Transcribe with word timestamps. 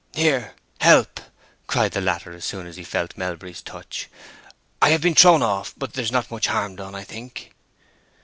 "Here—help!" 0.15 1.19
cried 1.67 1.91
the 1.91 2.01
latter 2.01 2.33
as 2.33 2.43
soon 2.43 2.65
as 2.65 2.75
he 2.75 2.83
felt 2.83 3.15
Melbury's 3.17 3.61
touch; 3.61 4.09
"I 4.81 4.89
have 4.89 5.01
been 5.01 5.13
thrown 5.13 5.43
off, 5.43 5.75
but 5.77 5.93
there's 5.93 6.11
not 6.11 6.31
much 6.31 6.47
harm 6.47 6.75
done, 6.77 6.95
I 6.95 7.03
think." 7.03 7.51